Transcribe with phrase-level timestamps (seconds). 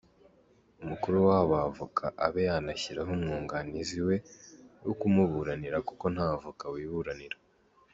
[0.83, 4.15] Umukuru w’Abavoka abe yanashyiraho umwunganizi we
[4.85, 7.37] wo kumuburanira kuko nta Avoka wiburanira.